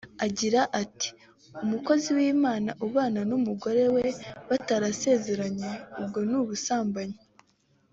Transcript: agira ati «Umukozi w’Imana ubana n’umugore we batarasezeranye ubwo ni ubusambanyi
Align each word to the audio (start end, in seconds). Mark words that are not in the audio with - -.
agira 0.25 0.61
ati 0.81 1.09
«Umukozi 1.63 2.07
w’Imana 2.17 2.71
ubana 2.85 3.21
n’umugore 3.29 3.83
we 3.95 4.05
batarasezeranye 4.49 5.71
ubwo 5.99 6.19
ni 6.29 6.35
ubusambanyi 6.41 7.19